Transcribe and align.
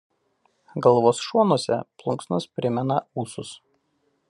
Galvos 0.85 1.19
šonuose 1.25 1.77
plunksnos 2.03 2.49
primena 2.61 3.01
ūsus. 3.25 3.53